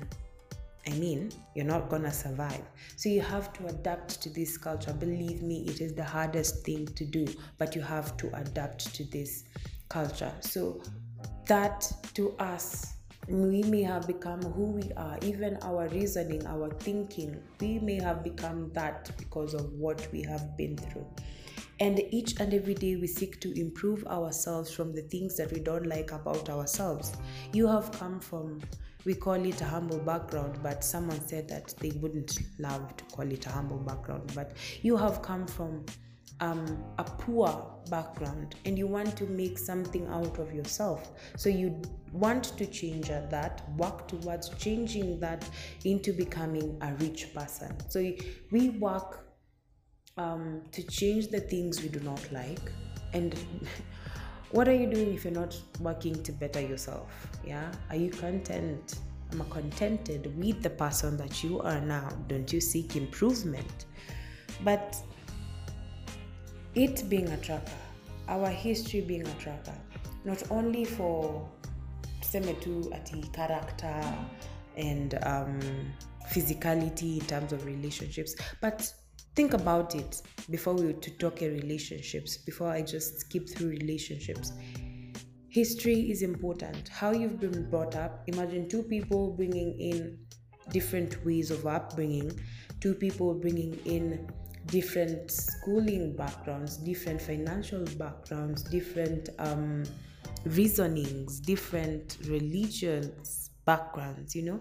I 0.88 0.92
mean, 0.94 1.32
you're 1.56 1.66
not 1.66 1.90
gonna 1.90 2.12
survive. 2.12 2.64
So 2.96 3.10
you 3.10 3.22
have 3.22 3.54
to 3.54 3.68
adapt 3.68 4.22
to 4.22 4.30
this 4.30 4.58
culture. 4.58 4.94
Believe 4.94 5.44
me, 5.44 5.66
it 5.68 5.82
is 5.82 5.94
the 5.94 6.04
hardest 6.04 6.64
thing 6.66 6.88
to 6.88 7.06
do, 7.06 7.28
but 7.58 7.76
you 7.76 7.82
have 7.82 8.18
to 8.18 8.40
adapt 8.40 8.96
to 8.96 9.04
this 9.04 9.44
culture. 9.90 10.32
So 10.40 10.82
that 11.48 11.92
to 12.16 12.36
us, 12.40 12.96
we 13.30 13.64
may 13.64 13.84
have 13.84 14.08
become 14.08 14.42
who 14.42 14.72
we 14.72 14.92
are, 14.98 15.18
even 15.22 15.58
our 15.62 15.88
reasoning, 15.90 16.46
our 16.48 16.70
thinking, 16.70 17.40
we 17.60 17.80
may 17.80 18.02
have 18.02 18.24
become 18.24 18.72
that 18.74 19.12
because 19.18 19.54
of 19.54 19.72
what 19.74 20.08
we 20.12 20.24
have 20.24 20.58
been 20.58 20.76
through. 20.76 21.06
And 21.80 22.02
each 22.10 22.40
and 22.40 22.54
every 22.54 22.74
day 22.74 22.98
we 22.98 23.08
seek 23.08 23.40
to 23.42 23.58
improve 23.58 24.06
ourselves 24.08 24.72
from 24.72 24.94
the 24.94 25.04
things 25.04 25.38
that 25.38 25.52
we 25.54 25.60
don't 25.60 25.86
like 25.86 26.12
about 26.12 26.50
ourselves. 26.50 27.14
You 27.54 27.68
have 27.68 27.92
come 27.92 28.20
from, 28.20 28.62
we 29.06 29.14
call 29.14 29.46
it 29.46 29.62
a 29.62 29.66
humble 29.66 30.00
background, 30.00 30.60
but 30.62 30.84
someone 30.84 31.26
said 31.26 31.48
that 31.50 31.74
they 31.80 31.92
wouldn't 31.92 32.40
love 32.58 32.98
to 32.98 33.04
call 33.16 33.32
it 33.32 33.46
a 33.46 33.50
humble 33.50 33.78
background. 33.78 34.32
But 34.36 34.58
you 34.82 34.98
have 34.98 35.22
come 35.22 35.48
from 35.48 35.86
um, 36.42 36.84
a 36.98 37.04
poor 37.04 37.66
background 37.90 38.56
and 38.66 38.78
you 38.78 38.88
want 38.88 39.16
to 39.18 39.26
make 39.26 39.58
something 39.58 40.08
out 40.08 40.40
of 40.40 40.54
yourself. 40.54 41.12
So 41.38 41.50
you 41.50 41.82
want 42.14 42.46
to 42.58 42.66
change 42.66 43.08
that, 43.10 43.64
work 43.78 44.08
towards 44.08 44.50
changing 44.50 45.20
that 45.20 45.48
into 45.84 46.14
becoming 46.14 46.78
a 46.82 46.94
rich 46.96 47.34
person. 47.34 47.76
So 47.90 48.12
we 48.52 48.70
work 48.70 49.26
um, 50.18 50.62
to 50.72 50.84
change 50.84 51.28
the 51.28 51.42
things 51.42 51.82
we 51.82 51.90
do 51.90 52.00
not 52.02 52.32
like. 52.32 52.72
And 53.14 53.36
what 54.52 54.68
are 54.68 54.76
you 54.76 54.90
doing 54.90 55.14
if 55.14 55.24
you're 55.24 55.34
not 55.34 55.60
working 55.80 56.22
to 56.24 56.32
better 56.32 56.62
yourself? 56.62 57.28
Yeah, 57.46 57.72
are 57.90 57.96
you 57.96 58.12
content? 58.12 59.00
Am 59.32 59.48
contented 59.52 60.36
with 60.40 60.64
the 60.64 60.72
person 60.72 61.16
that 61.18 61.44
you 61.44 61.62
are 61.62 61.80
now? 61.80 62.10
Don't 62.28 62.52
you 62.52 62.60
seek 62.60 62.96
improvement? 62.96 63.86
But 64.64 64.96
it 66.76 67.10
being 67.10 67.28
a 67.30 67.38
tracker, 67.38 67.72
our 68.28 68.48
history 68.50 69.02
being 69.02 69.26
a 69.26 69.34
tracker, 69.34 69.78
not 70.26 70.42
only 70.52 70.86
for 70.86 71.48
tuseme 72.22 72.60
tu 72.62 72.92
ati 72.94 73.22
character 73.34 74.04
and 74.78 75.18
um, 75.24 75.60
physicality 76.32 77.20
in 77.20 77.26
terms 77.26 77.54
of 77.54 77.66
relationships, 77.66 78.36
but 78.62 78.92
think 79.36 79.54
about 79.54 79.96
it 79.96 80.22
before 80.50 80.74
we 80.74 80.94
to 80.94 81.12
talk 81.12 81.42
relationships 81.42 82.38
before 82.38 82.68
i 82.70 82.82
just 82.82 83.22
skip 83.22 83.48
through 83.50 83.70
relationships. 83.70 84.54
History 85.52 86.12
is 86.12 86.22
important. 86.22 86.90
How 86.90 87.12
you've 87.12 87.40
been 87.40 87.70
brought 87.70 87.96
up 87.96 88.24
imagine 88.28 88.70
two 88.70 88.84
people 88.84 89.32
bringing 89.32 89.80
in 89.80 90.20
different 90.72 91.26
ways 91.26 91.50
of 91.50 91.66
upbringing 91.66 92.32
two 92.80 92.94
people 92.94 93.34
bringing 93.34 93.74
in 93.86 94.30
different 94.72 95.32
schooling 95.32 96.16
backgrounds 96.16 96.78
different 96.78 97.22
financial 97.22 97.84
backgrounds 97.98 98.64
different 98.64 99.30
um, 99.40 99.84
reasonings 100.46 101.40
different 101.40 102.18
religions 102.26 103.50
backgrounds 103.66 104.36
you 104.36 104.42
know. 104.42 104.60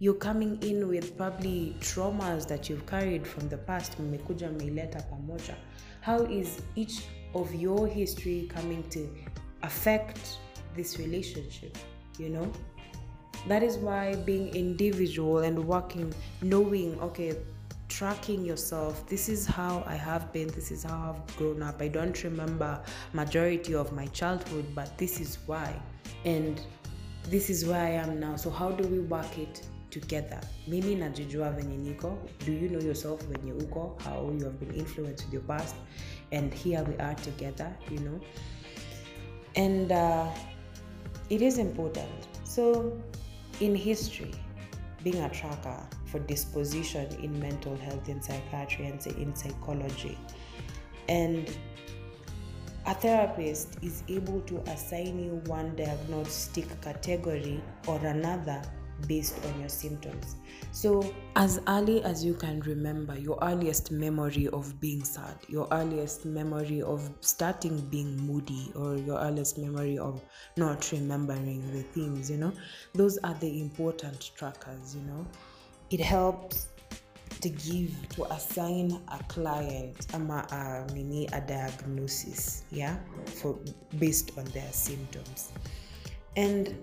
You're 0.00 0.14
coming 0.14 0.60
in 0.62 0.88
with 0.88 1.16
probably 1.16 1.76
traumas 1.80 2.48
that 2.48 2.68
you've 2.68 2.86
carried 2.86 3.26
from 3.26 3.48
the 3.48 3.58
past 3.58 3.96
how 6.00 6.22
is 6.22 6.62
each 6.74 7.02
of 7.34 7.54
your 7.54 7.86
history 7.86 8.48
coming 8.52 8.82
to 8.90 9.08
affect 9.62 10.38
this 10.74 10.98
relationship 10.98 11.76
you 12.18 12.30
know? 12.30 12.50
That 13.48 13.62
is 13.62 13.78
why 13.78 14.16
being 14.16 14.54
individual 14.54 15.38
and 15.38 15.64
working 15.66 16.12
knowing 16.42 16.98
okay 17.00 17.36
tracking 17.90 18.44
yourself. 18.44 19.06
This 19.08 19.28
is 19.28 19.46
how 19.46 19.82
i 19.86 19.94
have 19.94 20.32
been 20.32 20.48
this 20.48 20.70
is 20.70 20.84
how 20.84 21.14
i've 21.14 21.36
grown 21.36 21.62
up. 21.62 21.82
I 21.82 21.88
don't 21.88 22.22
remember 22.24 22.80
majority 23.12 23.74
of 23.74 23.92
my 23.92 24.06
childhood 24.06 24.64
but 24.74 24.96
this 24.96 25.20
is 25.20 25.38
why. 25.46 25.74
And 26.24 26.60
this 27.24 27.50
is 27.50 27.66
where 27.66 27.84
i 27.84 27.90
am 27.90 28.20
now. 28.20 28.36
So 28.36 28.48
how 28.48 28.70
do 28.70 28.86
we 28.88 29.00
work 29.00 29.36
it 29.36 29.66
together? 29.90 30.40
Mimi 30.68 30.94
najijua 30.94 31.50
venye 31.50 31.76
niko. 31.76 32.16
Do 32.46 32.52
you 32.52 32.68
know 32.68 32.80
yourself 32.80 33.22
venye 33.26 33.52
uko? 33.52 34.00
How 34.02 34.30
you 34.38 34.44
have 34.44 34.58
been 34.60 34.74
influenced 34.74 35.24
with 35.24 35.32
your 35.32 35.42
past? 35.42 35.74
And 36.32 36.54
here 36.54 36.84
we 36.84 36.94
are 36.96 37.14
together 37.16 37.76
you 37.90 37.98
know. 37.98 38.20
And 39.56 39.90
uh, 39.92 40.28
it 41.28 41.42
is 41.42 41.58
important. 41.58 42.28
So 42.44 42.96
in 43.60 43.74
history 43.74 44.32
being 45.02 45.22
a 45.22 45.28
tracker 45.28 45.80
for 46.10 46.18
disposition 46.20 47.06
in 47.22 47.38
mental 47.40 47.76
health 47.76 48.08
in 48.08 48.20
psychiatry 48.20 48.86
and 48.86 49.06
in 49.06 49.34
psychology 49.34 50.18
and 51.08 51.50
a 52.86 52.94
therapist 52.94 53.76
is 53.82 54.02
able 54.08 54.40
to 54.42 54.58
assign 54.70 55.18
you 55.18 55.42
one 55.46 55.76
diagnostic 55.76 56.66
category 56.80 57.62
or 57.86 57.98
another 58.06 58.62
based 59.06 59.36
on 59.44 59.60
your 59.60 59.68
symptoms. 59.68 60.36
So, 60.72 61.14
as 61.36 61.60
early 61.68 62.02
as 62.04 62.24
you 62.24 62.34
can 62.34 62.60
remember, 62.60 63.18
your 63.18 63.38
earliest 63.42 63.90
memory 63.90 64.48
of 64.48 64.78
being 64.80 65.04
sad, 65.04 65.36
your 65.48 65.68
earliest 65.72 66.24
memory 66.24 66.82
of 66.82 67.10
starting 67.20 67.80
being 67.90 68.16
moody, 68.26 68.72
or 68.74 68.96
your 68.96 69.18
earliest 69.18 69.58
memory 69.58 69.98
of 69.98 70.22
not 70.56 70.90
remembering 70.92 71.70
the 71.72 71.82
things, 71.82 72.30
you 72.30 72.36
know, 72.36 72.52
those 72.94 73.18
are 73.18 73.34
the 73.34 73.60
important 73.60 74.30
trackers, 74.36 74.94
you 74.94 75.02
know. 75.02 75.26
It 75.90 76.00
helps 76.00 76.68
to 77.40 77.48
give 77.48 78.08
to 78.10 78.24
assign 78.32 79.00
a 79.08 79.22
client 79.24 80.06
ama 80.14 80.46
a 80.52 80.92
mini 80.92 81.26
a 81.32 81.40
diagnosis 81.40 82.64
yeah 82.70 82.96
for 83.24 83.58
based 83.98 84.36
on 84.36 84.44
their 84.46 84.70
symptoms 84.72 85.52
and 86.36 86.76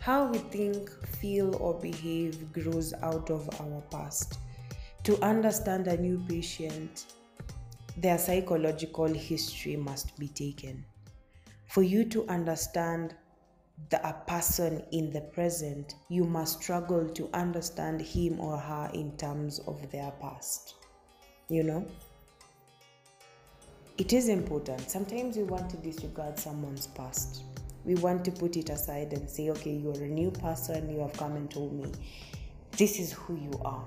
how 0.00 0.24
we 0.26 0.38
think, 0.38 0.90
feel, 1.18 1.54
or 1.56 1.74
behave 1.74 2.52
grows 2.52 2.94
out 3.02 3.30
of 3.30 3.48
our 3.60 3.82
past. 3.90 4.38
To 5.04 5.22
understand 5.22 5.86
a 5.88 5.96
new 5.96 6.22
patient, 6.26 7.12
their 7.98 8.16
psychological 8.16 9.06
history 9.06 9.76
must 9.76 10.18
be 10.18 10.28
taken. 10.28 10.84
For 11.66 11.82
you 11.82 12.04
to 12.06 12.26
understand 12.28 13.14
the, 13.88 14.06
a 14.06 14.12
person 14.26 14.84
in 14.92 15.10
the 15.10 15.20
present, 15.20 15.94
you 16.08 16.24
must 16.24 16.62
struggle 16.62 17.08
to 17.08 17.30
understand 17.32 18.00
him 18.00 18.38
or 18.38 18.56
her 18.58 18.90
in 18.94 19.16
terms 19.16 19.58
of 19.60 19.90
their 19.90 20.10
past. 20.20 20.74
You 21.48 21.62
know? 21.62 21.86
It 23.98 24.12
is 24.12 24.28
important. 24.28 24.90
Sometimes 24.90 25.36
we 25.36 25.44
want 25.44 25.70
to 25.70 25.76
disregard 25.78 26.38
someone's 26.38 26.86
past 26.86 27.42
we 27.84 27.94
want 27.96 28.24
to 28.24 28.30
put 28.30 28.56
it 28.56 28.68
aside 28.70 29.12
and 29.12 29.28
say, 29.28 29.50
okay, 29.50 29.72
you're 29.72 29.94
a 29.94 30.08
new 30.08 30.30
person, 30.30 30.90
you 30.90 31.00
have 31.00 31.12
come 31.14 31.36
and 31.36 31.50
told 31.50 31.72
me 31.72 31.90
this 32.72 32.98
is 32.98 33.12
who 33.12 33.36
you 33.36 33.52
are. 33.64 33.84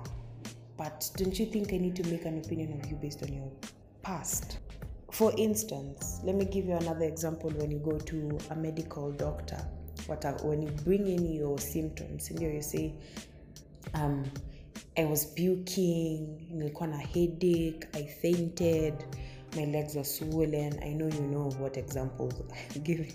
But 0.78 1.10
don't 1.16 1.40
you 1.40 1.46
think 1.46 1.72
I 1.74 1.78
need 1.78 1.96
to 1.98 2.08
make 2.10 2.26
an 2.26 2.40
opinion 2.40 2.80
of 2.80 2.90
you 2.90 2.96
based 2.96 3.24
on 3.24 3.32
your 3.34 3.52
past? 4.02 4.60
For 5.12 5.32
instance, 5.38 6.20
let 6.24 6.36
me 6.36 6.46
give 6.46 6.66
you 6.66 6.74
another 6.74 7.06
example 7.06 7.52
when 7.52 7.70
you 7.70 7.78
go 7.78 8.00
to 8.00 8.38
a 8.50 8.56
medical 8.56 9.12
doctor. 9.12 9.64
What 10.08 10.26
are, 10.26 10.34
when 10.44 10.62
you 10.62 10.70
bring 10.84 11.08
in 11.08 11.34
your 11.34 11.58
symptoms, 11.58 12.30
and 12.30 12.42
you 12.42 12.62
say, 12.62 12.94
um, 13.94 14.24
I 14.98 15.06
was 15.06 15.26
puking, 15.26 16.48
nilikuwa 16.52 16.88
na 16.88 16.98
headache, 16.98 17.88
I 17.94 18.04
fainted, 18.04 18.94
my 19.56 19.66
legs 19.66 19.96
were 19.96 20.04
swollen. 20.04 20.80
I 20.84 20.94
know 20.94 21.08
you 21.08 21.28
know 21.28 21.50
what 21.60 21.78
examples 21.78 22.34
I'm 22.76 22.82
giving. 22.82 23.14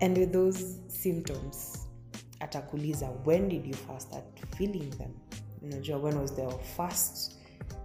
and 0.00 0.16
with 0.16 0.32
those 0.32 0.78
symptoms, 0.88 1.86
atakuliza, 2.40 3.08
when 3.24 3.48
did 3.48 3.66
you 3.66 3.74
first 3.74 4.08
start 4.08 4.24
feeling 4.56 4.90
them? 4.90 5.14
Unajua, 5.62 6.00
when 6.00 6.20
was 6.20 6.32
the 6.32 6.50
first 6.76 7.36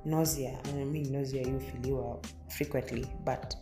nausea? 0.05 0.57
I 0.65 0.83
mean, 0.83 1.11
nausea 1.11 1.45
you 1.47 1.59
feel 1.59 2.21
frequently, 2.49 3.05
but 3.25 3.55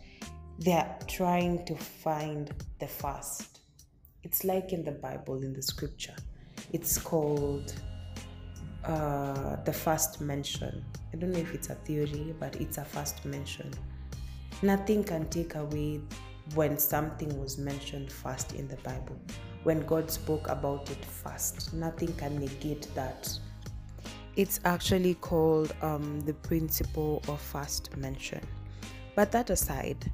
they're 0.58 0.96
trying 1.08 1.64
to 1.66 1.74
find 1.74 2.52
the 2.78 2.86
first. 2.86 3.60
It's 4.22 4.44
like 4.44 4.72
in 4.72 4.84
the 4.84 4.92
Bible, 4.92 5.42
in 5.42 5.52
the 5.52 5.62
scripture. 5.62 6.14
It's 6.72 6.98
called 6.98 7.74
uh, 8.84 9.56
the 9.64 9.72
first 9.72 10.20
mention. 10.20 10.84
I 11.12 11.16
don't 11.16 11.32
know 11.32 11.38
if 11.38 11.54
it's 11.54 11.70
a 11.70 11.74
theory, 11.74 12.34
but 12.38 12.56
it's 12.56 12.78
a 12.78 12.84
first 12.84 13.24
mention. 13.24 13.70
Nothing 14.62 15.04
can 15.04 15.28
take 15.28 15.56
away 15.56 16.00
when 16.54 16.78
something 16.78 17.40
was 17.40 17.58
mentioned 17.58 18.12
first 18.12 18.54
in 18.54 18.68
the 18.68 18.76
Bible. 18.76 19.18
When 19.64 19.84
God 19.86 20.10
spoke 20.10 20.48
about 20.48 20.90
it 20.90 21.04
first, 21.04 21.72
nothing 21.72 22.12
can 22.14 22.38
negate 22.38 22.86
that. 22.94 23.30
It's 24.36 24.60
actually 24.64 25.14
called 25.14 25.74
um, 25.80 26.20
the 26.20 26.34
principle 26.34 27.22
of 27.28 27.40
first 27.40 27.96
mention. 27.96 28.40
But 29.14 29.32
that 29.32 29.50
aside, 29.50 30.10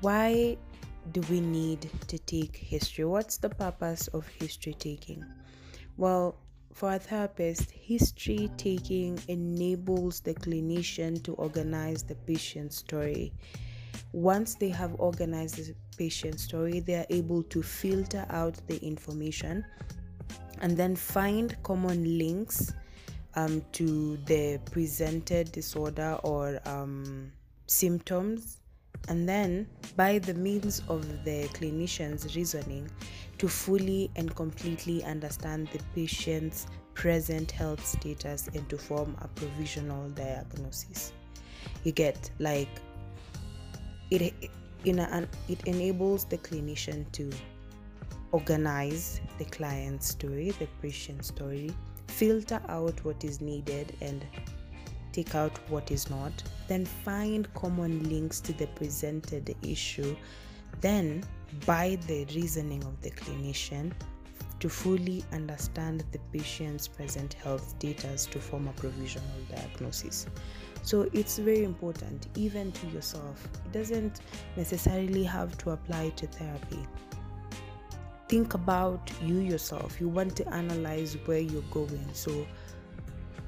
why 0.00 0.56
do 1.12 1.20
we 1.30 1.40
need 1.40 1.88
to 2.08 2.18
take 2.18 2.56
history? 2.56 3.04
What's 3.04 3.38
the 3.38 3.48
purpose 3.48 4.08
of 4.08 4.26
history 4.26 4.74
taking? 4.74 5.24
Well, 5.96 6.36
for 6.72 6.92
a 6.92 6.98
therapist, 6.98 7.70
history 7.70 8.50
taking 8.58 9.18
enables 9.28 10.20
the 10.20 10.34
clinician 10.34 11.22
to 11.22 11.32
organize 11.34 12.02
the 12.02 12.14
patient's 12.14 12.76
story. 12.76 13.32
Once 14.12 14.54
they 14.56 14.68
have 14.68 14.94
organized 14.98 15.56
the 15.56 15.74
patient's 15.96 16.42
story, 16.42 16.80
they 16.80 16.96
are 16.96 17.06
able 17.08 17.42
to 17.44 17.62
filter 17.62 18.26
out 18.28 18.54
the 18.66 18.76
information 18.84 19.64
and 20.60 20.76
then 20.76 20.94
find 20.94 21.56
common 21.62 22.18
links 22.18 22.74
um, 23.36 23.62
to 23.72 24.18
the 24.26 24.60
presented 24.70 25.50
disorder 25.52 26.18
or 26.22 26.60
um, 26.66 27.32
symptoms 27.66 28.58
and 29.08 29.28
then 29.28 29.66
by 29.96 30.18
the 30.18 30.34
means 30.34 30.82
of 30.88 31.24
the 31.24 31.48
clinician's 31.54 32.36
reasoning 32.36 32.88
to 33.38 33.48
fully 33.48 34.10
and 34.16 34.34
completely 34.34 35.04
understand 35.04 35.68
the 35.68 35.80
patient's 35.94 36.66
present 36.94 37.50
health 37.50 37.84
status 37.84 38.48
and 38.54 38.68
to 38.68 38.78
form 38.78 39.16
a 39.20 39.28
provisional 39.28 40.08
diagnosis. 40.10 41.12
You 41.84 41.92
get 41.92 42.30
like 42.38 42.68
it 44.10 44.32
in 44.84 45.00
a, 45.00 45.28
it 45.48 45.60
enables 45.66 46.24
the 46.24 46.38
clinician 46.38 47.10
to 47.12 47.30
organize 48.32 49.20
the 49.38 49.44
client's 49.46 50.08
story 50.08 50.50
the 50.58 50.68
patient's 50.80 51.28
story 51.28 51.74
filter 52.08 52.60
out 52.68 53.04
what 53.04 53.22
is 53.24 53.40
needed 53.40 53.94
and 54.00 54.24
take 55.12 55.34
out 55.34 55.58
what 55.70 55.90
is 55.90 56.08
not, 56.10 56.32
then 56.68 56.84
find 56.84 57.52
common 57.54 58.08
links 58.08 58.40
to 58.40 58.52
the 58.52 58.66
presented 58.68 59.54
issue, 59.62 60.16
then 60.80 61.22
by 61.64 61.98
the 62.06 62.24
reasoning 62.34 62.82
of 62.84 63.00
the 63.02 63.10
clinician 63.10 63.92
to 64.58 64.68
fully 64.68 65.24
understand 65.32 66.04
the 66.12 66.18
patient's 66.32 66.88
present 66.88 67.34
health 67.34 67.74
status 67.78 68.26
to 68.26 68.38
form 68.38 68.68
a 68.68 68.72
provisional 68.72 69.26
diagnosis. 69.50 70.26
So 70.82 71.08
it's 71.12 71.38
very 71.38 71.64
important, 71.64 72.28
even 72.36 72.72
to 72.72 72.86
yourself. 72.88 73.48
It 73.66 73.72
doesn't 73.72 74.20
necessarily 74.56 75.24
have 75.24 75.58
to 75.58 75.70
apply 75.70 76.10
to 76.10 76.26
therapy. 76.26 76.86
Think 78.28 78.54
about 78.54 79.10
you 79.22 79.38
yourself. 79.38 80.00
You 80.00 80.08
want 80.08 80.36
to 80.36 80.48
analyze 80.54 81.16
where 81.26 81.38
you're 81.38 81.62
going. 81.70 82.08
So, 82.12 82.46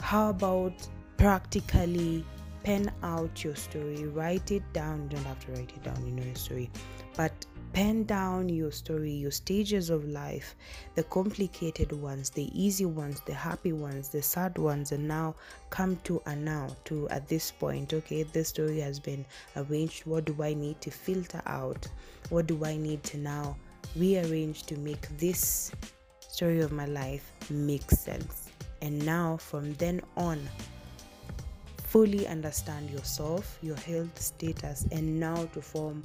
how 0.00 0.30
about 0.30 0.74
practically 1.16 2.24
pen 2.62 2.92
out 3.02 3.44
your 3.44 3.56
story, 3.56 4.06
write 4.06 4.50
it 4.50 4.62
down. 4.72 5.02
You 5.04 5.16
don't 5.16 5.24
have 5.24 5.44
to 5.46 5.52
write 5.52 5.72
it 5.74 5.82
down, 5.82 6.04
you 6.06 6.12
know 6.12 6.24
your 6.24 6.34
story, 6.34 6.70
but 7.16 7.46
pen 7.72 8.04
down 8.04 8.48
your 8.48 8.70
story, 8.70 9.12
your 9.12 9.30
stages 9.30 9.90
of 9.90 10.08
life, 10.08 10.56
the 10.94 11.02
complicated 11.04 11.92
ones, 11.92 12.30
the 12.30 12.50
easy 12.54 12.86
ones, 12.86 13.20
the 13.26 13.34
happy 13.34 13.72
ones, 13.72 14.08
the 14.08 14.22
sad 14.22 14.56
ones, 14.58 14.92
and 14.92 15.06
now 15.06 15.34
come 15.70 15.96
to 16.04 16.20
a 16.26 16.34
now, 16.34 16.68
to 16.84 17.08
at 17.10 17.28
this 17.28 17.50
point, 17.50 17.92
okay, 17.92 18.22
this 18.22 18.48
story 18.48 18.80
has 18.80 18.98
been 18.98 19.24
arranged. 19.56 20.06
What 20.06 20.24
do 20.24 20.36
I 20.42 20.54
need 20.54 20.80
to 20.80 20.90
filter 20.90 21.42
out? 21.46 21.86
What 22.30 22.46
do 22.46 22.64
I 22.64 22.76
need 22.76 23.02
to 23.04 23.18
now 23.18 23.56
rearrange 23.96 24.64
to 24.64 24.76
make 24.78 25.06
this 25.18 25.72
story 26.20 26.60
of 26.60 26.72
my 26.72 26.86
life 26.86 27.32
make 27.50 27.90
sense? 27.90 28.50
And 28.80 29.04
now 29.04 29.36
from 29.36 29.74
then 29.74 30.00
on, 30.16 30.40
fully 31.88 32.26
understand 32.26 32.90
yourself, 32.90 33.58
your 33.62 33.76
health 33.76 34.20
status, 34.20 34.86
and 34.92 35.18
now 35.18 35.46
to 35.54 35.62
form 35.62 36.02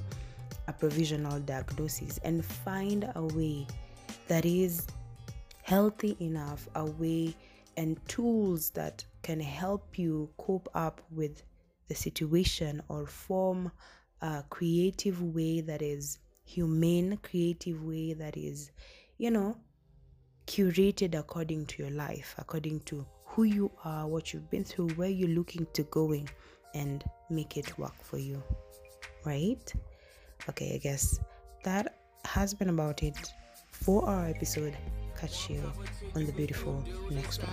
a 0.66 0.72
provisional 0.72 1.38
diagnosis 1.40 2.18
and 2.24 2.42
find 2.42 3.10
a 3.14 3.22
way 3.22 3.66
that 4.26 4.46
is 4.46 4.86
healthy 5.62 6.16
enough, 6.20 6.66
a 6.74 6.84
way 6.84 7.36
and 7.76 7.98
tools 8.08 8.70
that 8.70 9.04
can 9.22 9.38
help 9.38 9.98
you 9.98 10.30
cope 10.38 10.68
up 10.74 11.02
with 11.10 11.42
the 11.88 11.94
situation 11.94 12.80
or 12.88 13.06
form 13.06 13.70
a 14.22 14.42
creative 14.48 15.22
way 15.34 15.60
that 15.60 15.82
is 15.82 16.18
humane, 16.44 17.18
creative 17.22 17.84
way 17.84 18.14
that 18.14 18.38
is, 18.38 18.70
you 19.18 19.30
know, 19.30 19.54
curated 20.46 21.14
according 21.14 21.66
to 21.66 21.82
your 21.82 21.92
life, 21.92 22.34
according 22.38 22.80
to 22.80 23.04
who 23.34 23.42
you 23.42 23.68
are, 23.84 24.06
what 24.06 24.32
you've 24.32 24.48
been 24.48 24.62
through, 24.62 24.88
where 24.90 25.08
you're 25.08 25.28
looking 25.28 25.66
to 25.72 25.82
going, 25.84 26.28
and 26.72 27.02
make 27.30 27.56
it 27.56 27.76
work 27.78 28.00
for 28.02 28.18
you. 28.18 28.40
Right? 29.24 29.72
Okay, 30.48 30.74
I 30.74 30.78
guess 30.78 31.18
that 31.64 31.96
has 32.24 32.54
been 32.54 32.68
about 32.68 33.02
it 33.02 33.32
for 33.72 34.08
our 34.08 34.26
episode. 34.26 34.76
Catch 35.18 35.50
you 35.50 35.62
on 36.14 36.26
the 36.26 36.32
beautiful 36.32 36.80
next 37.10 37.42
one. 37.42 37.52